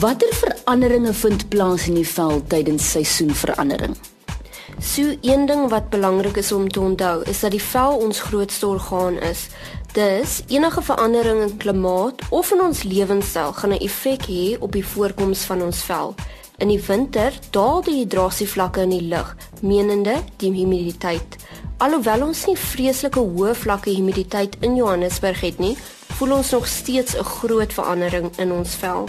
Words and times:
Watter 0.00 0.32
veranderinge 0.32 1.12
vind 1.12 1.48
plaas 1.48 1.84
in 1.90 1.98
die 1.98 2.06
vel 2.08 2.38
tydens 2.48 2.86
seisoenverandering? 2.94 3.92
So 4.80 5.16
een 5.20 5.42
ding 5.46 5.66
wat 5.68 5.90
belangrik 5.92 6.36
is 6.40 6.52
om 6.52 6.68
te 6.68 6.80
onthou, 6.80 7.24
is 7.28 7.42
dat 7.44 7.50
die 7.52 7.60
vel 7.60 7.98
ons 8.00 8.20
grootste 8.20 8.66
orgaan 8.66 9.18
is. 9.20 9.48
Dus 9.92 10.38
enige 10.48 10.82
verandering 10.82 11.42
in 11.42 11.56
klimaat 11.56 12.22
of 12.30 12.52
in 12.56 12.62
ons 12.64 12.82
lewenstyl 12.82 13.52
gaan 13.52 13.74
'n 13.74 13.82
effek 13.84 14.24
hê 14.30 14.56
op 14.58 14.72
die 14.72 14.86
voorkoms 14.86 15.42
van 15.44 15.62
ons 15.62 15.82
vel. 15.82 16.14
In 16.56 16.68
die 16.68 16.82
winter 16.86 17.32
daal 17.50 17.82
die 17.82 17.98
hidrasievlakke 17.98 18.80
in 18.80 18.94
die 18.96 19.08
lug, 19.08 19.36
menende 19.60 20.14
die 20.36 20.52
humiditeit. 20.52 21.36
Alhoewel 21.76 22.26
ons 22.26 22.46
nie 22.46 22.56
vreeslike 22.56 23.20
hoë 23.20 23.54
vlakke 23.54 23.90
humiditeit 23.90 24.56
in 24.60 24.76
Johannesburg 24.76 25.40
het 25.40 25.58
nie, 25.58 25.76
voel 26.16 26.32
ons 26.32 26.50
nog 26.50 26.66
steeds 26.66 27.16
'n 27.16 27.24
groot 27.24 27.72
verandering 27.72 28.30
in 28.38 28.52
ons 28.52 28.74
vel. 28.74 29.08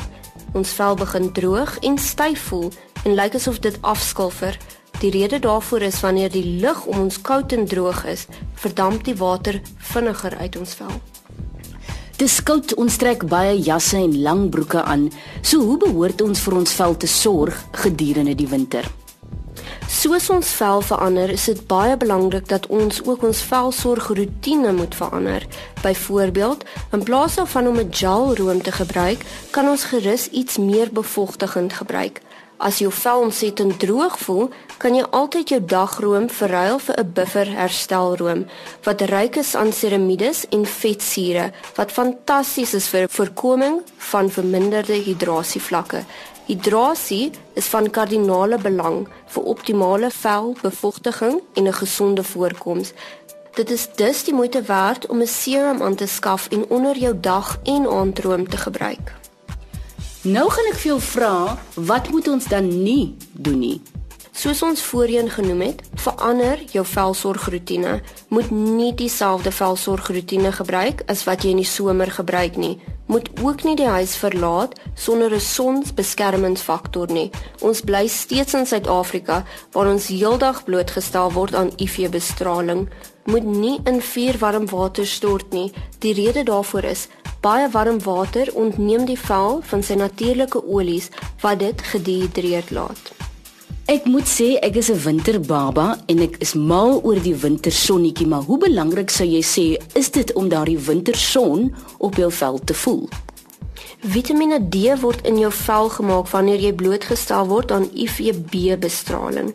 Ons 0.53 0.73
vel 0.77 0.95
begin 0.95 1.31
droog 1.34 1.77
en 1.81 1.98
styf 1.98 2.48
voel 2.49 2.70
en 3.03 3.16
lyk 3.17 3.35
asof 3.39 3.59
dit 3.59 3.77
afskilfer. 3.81 4.57
Die 5.02 5.11
rede 5.11 5.39
daarvoor 5.41 5.81
is 5.81 5.99
wanneer 6.05 6.30
die 6.31 6.45
lug 6.61 6.85
om 6.85 6.99
ons 7.07 7.17
koud 7.21 7.52
en 7.57 7.66
droog 7.67 8.05
is, 8.05 8.27
verdamp 8.61 9.03
die 9.03 9.17
water 9.17 9.59
vinniger 9.77 10.38
uit 10.38 10.58
ons 10.61 10.77
vel. 10.80 10.94
Dis 12.21 12.38
koud, 12.45 12.75
ons 12.77 12.97
trek 13.02 13.25
baie 13.27 13.58
jasse 13.58 13.97
en 13.97 14.13
lang 14.21 14.49
broeke 14.53 14.84
aan. 14.85 15.09
So 15.41 15.66
hoe 15.66 15.80
behoort 15.81 16.21
ons 16.21 16.45
vir 16.45 16.61
ons 16.61 16.75
vel 16.77 16.97
te 17.02 17.09
sorg 17.09 17.58
gedurende 17.83 18.38
die 18.38 18.47
winter? 18.47 18.85
Soos 20.03 20.25
ons 20.34 20.49
vel 20.59 20.81
verander, 20.84 21.31
is 21.31 21.45
dit 21.48 21.59
baie 21.70 21.93
belangrik 21.95 22.49
dat 22.52 22.66
ons 22.67 22.98
ook 23.05 23.21
ons 23.23 23.44
velsorgroetine 23.48 24.73
moet 24.75 24.95
verander. 24.99 25.45
Byvoorbeeld, 25.80 26.66
in 26.91 27.05
plaas 27.07 27.38
daarvan 27.39 27.67
om 27.67 27.80
'n 27.80 27.94
gelroom 28.02 28.61
te 28.61 28.71
gebruik, 28.71 29.23
kan 29.52 29.69
ons 29.69 29.83
gerus 29.83 30.28
iets 30.28 30.58
meer 30.58 30.91
bevochtigend 30.91 31.73
gebruik. 31.73 32.19
As 32.58 32.78
jou 32.78 32.92
vel 32.92 33.20
ontsettend 33.20 33.80
droog 33.80 34.20
voel, 34.20 34.50
kan 34.78 34.96
jy 34.96 35.04
altyd 35.12 35.50
jou 35.50 35.59
dagroom 35.66 36.30
verruil 36.30 36.80
vir 36.80 36.96
'n 37.00 37.12
buffer 37.14 37.50
herstelroom 37.50 38.46
wat 38.84 39.02
ryk 39.02 39.36
is 39.36 39.56
aan 39.56 39.72
seramides 39.72 40.46
en 40.50 40.66
vetsure 40.66 41.52
wat 41.76 41.92
fantasties 41.92 42.74
is 42.74 42.88
vir 42.88 43.08
voorkoming 43.09 43.81
van 43.98 44.30
verminderde 44.30 44.94
hidrasievlakke. 44.94 46.04
Hidrasie 46.46 47.31
is 47.54 47.66
van 47.66 47.90
kardinale 47.90 48.58
belang 48.58 49.08
vir 49.28 49.44
optimale 49.44 50.09
velbevochtiging 50.12 51.42
en 51.54 51.68
'n 51.68 51.74
gesonde 51.74 52.24
voorkoms. 52.24 52.94
Dit 53.54 53.72
is 53.72 53.88
dus 53.96 54.24
die 54.24 54.34
moeite 54.34 54.62
werd 54.62 55.08
om 55.08 55.22
'n 55.22 55.28
serum 55.28 55.81
aan 55.81 55.96
te 55.96 56.08
skaf 56.08 56.48
en 56.50 56.66
onder 56.70 56.98
jou 56.98 57.20
dag- 57.20 57.59
en 57.64 57.88
aandroom 57.88 58.50
te 58.50 58.58
gebruik. 58.58 59.22
Nou 60.23 60.45
gaan 60.47 60.69
ek 60.69 60.77
vir 60.79 60.88
jou 60.88 61.02
vra, 61.03 61.57
wat 61.75 62.05
moet 62.07 62.29
ons 62.31 62.45
dan 62.47 62.69
nie 62.71 63.11
doen 63.35 63.57
nie? 63.59 63.79
Soos 64.31 64.61
ons 64.63 64.79
voorheen 64.88 65.27
genoem 65.27 65.66
het, 65.66 65.81
verander 65.99 66.61
jou 66.71 66.85
velsorgroetine. 66.88 67.97
Moet 68.31 68.53
nie 68.55 68.94
dieselfde 68.95 69.51
velsorgroetine 69.51 70.53
gebruik 70.55 71.03
as 71.11 71.25
wat 71.27 71.44
jy 71.44 71.51
in 71.51 71.59
die 71.59 71.67
somer 71.67 72.07
gebruik 72.07 72.55
nie. 72.55 72.77
Moet 73.11 73.27
ook 73.44 73.66
nie 73.67 73.75
die 73.75 73.89
huis 73.91 74.16
verlaat 74.16 74.79
sonder 74.95 75.35
'n 75.35 75.39
sonsbeskermingsfaktor 75.44 77.11
nie. 77.11 77.29
Ons 77.59 77.81
bly 77.81 78.07
steeds 78.07 78.53
in 78.53 78.66
Suid-Afrika 78.66 79.44
waar 79.73 79.91
ons 79.91 80.07
heeldag 80.07 80.63
blootgestel 80.63 81.31
word 81.31 81.53
aan 81.53 81.75
UV-bestraling. 81.75 82.88
Moet 83.25 83.44
nie 83.44 83.79
in 83.83 84.01
vuurwarm 84.01 84.69
water 84.69 85.05
stort 85.05 85.51
nie. 85.51 85.71
Die 85.99 86.13
rede 86.13 86.44
daarvoor 86.44 86.83
is 86.83 87.07
baie 87.44 87.67
warm 87.69 87.99
water 88.03 88.47
ontneem 88.55 89.03
die 89.05 89.19
vel 89.19 89.59
van 89.67 89.83
sy 89.83 89.97
natuurlike 89.99 90.61
olies 90.63 91.09
wat 91.41 91.59
dit 91.59 91.81
gedehidreerd 91.91 92.72
laat. 92.72 93.11
Ek 93.91 94.06
moet 94.07 94.29
sê 94.31 94.53
ek 94.63 94.78
is 94.79 94.90
'n 94.90 95.03
winterbaba 95.03 96.00
en 96.07 96.19
ek 96.23 96.38
is 96.40 96.53
mal 96.53 97.01
oor 97.03 97.19
die 97.19 97.35
wintersonnetjie, 97.35 98.28
maar 98.28 98.47
hoe 98.47 98.57
belangrik 98.57 99.09
sou 99.09 99.28
jy 99.28 99.44
sê 99.44 99.66
is 99.94 100.09
dit 100.12 100.34
om 100.34 100.47
daardie 100.47 100.79
winterson 100.79 101.75
op 101.97 102.16
jou 102.16 102.31
vel 102.31 102.59
te 102.63 102.73
voel? 102.73 103.09
Vitamiene 104.00 104.69
D 104.69 105.00
word 105.01 105.28
in 105.28 105.38
jou 105.38 105.51
vel 105.51 105.89
gemaak 105.89 106.28
wanneer 106.28 106.59
jy 106.59 106.73
blootgestel 106.73 107.47
word 107.47 107.72
aan 107.72 107.89
UVB-bestraling. 107.94 109.53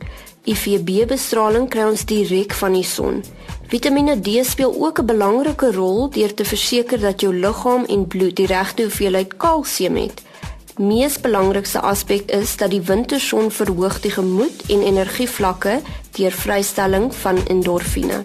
UVB-bestraling 0.48 1.69
kry 1.69 1.84
ons 1.91 2.04
direk 2.04 2.53
van 2.53 2.72
die 2.72 2.84
son. 2.84 3.22
Vitamiene 3.69 4.16
D 4.20 4.41
speel 4.44 4.72
ook 4.72 5.00
'n 5.00 5.06
belangrike 5.06 5.72
rol 5.72 6.09
deur 6.10 6.34
te 6.34 6.44
verseker 6.44 7.00
dat 7.00 7.20
jou 7.20 7.34
liggaam 7.34 7.84
en 7.84 8.06
bloed 8.06 8.36
die 8.36 8.47
regte 8.47 8.82
hoeveelheid 8.82 9.37
kalsium 9.37 9.97
het 9.97 10.22
mees 10.78 11.19
belangrikste 11.20 11.81
aspek 11.81 12.31
is 12.31 12.56
dat 12.56 12.70
die 12.70 12.82
winterson 12.82 13.50
verhoog 13.50 14.00
die 14.00 14.14
gemoed 14.14 14.62
en 14.70 14.84
energievlakke 14.87 15.81
deur 16.19 16.32
vrystelling 16.32 17.10
van 17.14 17.42
endorfine. 17.47 18.22